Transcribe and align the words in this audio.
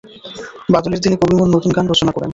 বাদলের 0.73 1.01
দিনে 1.03 1.15
কবিমন 1.21 1.47
নতুন 1.55 1.71
গান 1.73 1.85
রচনা 1.87 2.11
করেন। 2.13 2.29